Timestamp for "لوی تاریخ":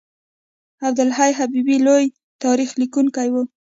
1.85-2.69